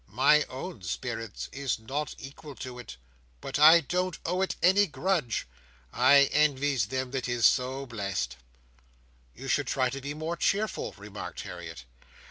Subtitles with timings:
[0.09, 2.97] "My own spirits is not equal to it,
[3.39, 5.47] but I don't owe it any grudge.
[5.93, 8.37] I envys them that is so blest!"
[9.35, 11.85] "You should try to be more cheerful," remarked Harriet.